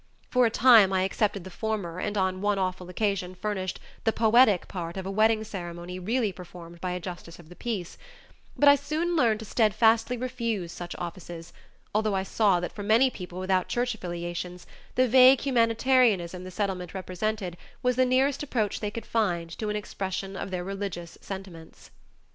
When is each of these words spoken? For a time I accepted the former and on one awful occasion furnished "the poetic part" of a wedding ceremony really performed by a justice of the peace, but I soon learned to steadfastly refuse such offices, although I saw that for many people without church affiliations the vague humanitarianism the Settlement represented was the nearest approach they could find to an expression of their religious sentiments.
For 0.31 0.47
a 0.47 0.49
time 0.49 0.91
I 0.91 1.03
accepted 1.03 1.43
the 1.43 1.51
former 1.51 1.99
and 1.99 2.17
on 2.17 2.41
one 2.41 2.57
awful 2.57 2.89
occasion 2.89 3.35
furnished 3.35 3.79
"the 4.03 4.11
poetic 4.11 4.67
part" 4.67 4.97
of 4.97 5.05
a 5.05 5.11
wedding 5.11 5.43
ceremony 5.43 5.99
really 5.99 6.31
performed 6.31 6.81
by 6.81 6.93
a 6.93 6.99
justice 6.99 7.37
of 7.37 7.49
the 7.49 7.55
peace, 7.55 7.99
but 8.57 8.67
I 8.67 8.73
soon 8.73 9.15
learned 9.15 9.41
to 9.41 9.45
steadfastly 9.45 10.17
refuse 10.17 10.71
such 10.71 10.95
offices, 10.97 11.53
although 11.93 12.15
I 12.15 12.23
saw 12.23 12.59
that 12.61 12.71
for 12.71 12.81
many 12.81 13.11
people 13.11 13.39
without 13.39 13.67
church 13.67 13.93
affiliations 13.93 14.65
the 14.95 15.07
vague 15.07 15.41
humanitarianism 15.41 16.45
the 16.45 16.49
Settlement 16.49 16.95
represented 16.95 17.55
was 17.83 17.95
the 17.95 18.03
nearest 18.03 18.41
approach 18.41 18.79
they 18.79 18.89
could 18.89 19.05
find 19.05 19.55
to 19.59 19.69
an 19.69 19.75
expression 19.75 20.35
of 20.35 20.49
their 20.49 20.63
religious 20.63 21.19
sentiments. 21.21 21.91